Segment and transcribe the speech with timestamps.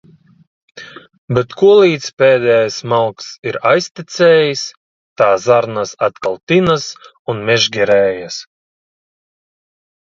[1.37, 4.65] Bet kolīdz pēdējais malks ir aiztecējis,
[5.23, 6.91] tā zarnas atkal tinas
[7.35, 8.45] un mežģerējas.